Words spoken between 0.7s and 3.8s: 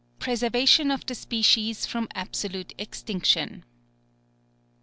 OF THE SPECIES FROM ABSOLUTE EXTINCTION.